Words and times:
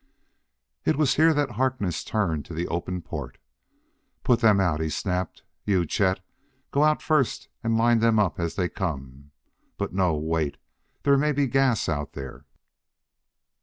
It 0.83 0.95
was 0.95 1.13
here 1.13 1.31
that 1.31 1.51
Harkness 1.51 2.03
turned 2.03 2.43
to 2.45 2.55
the 2.55 2.67
open 2.69 3.03
port. 3.03 3.37
"Put 4.23 4.39
them 4.39 4.59
out!" 4.59 4.81
he 4.81 4.89
snapped. 4.89 5.43
"You, 5.63 5.85
Chet, 5.85 6.21
go 6.71 6.83
out 6.83 7.03
first 7.03 7.49
and 7.63 7.77
line 7.77 7.99
them 7.99 8.17
up 8.17 8.39
as 8.39 8.55
they 8.55 8.67
come 8.67 9.29
but, 9.77 9.93
no, 9.93 10.15
wait: 10.15 10.57
there 11.03 11.19
may 11.19 11.33
be 11.33 11.45
gas 11.45 11.87
out 11.87 12.13
there." 12.13 12.45